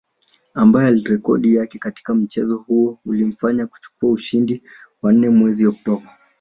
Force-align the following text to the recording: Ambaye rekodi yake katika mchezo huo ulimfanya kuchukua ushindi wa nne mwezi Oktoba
Ambaye 0.53 0.91
rekodi 1.01 1.55
yake 1.55 1.79
katika 1.79 2.15
mchezo 2.15 2.57
huo 2.57 2.99
ulimfanya 3.05 3.67
kuchukua 3.67 4.11
ushindi 4.11 4.63
wa 5.01 5.13
nne 5.13 5.29
mwezi 5.29 5.67
Oktoba 5.67 6.17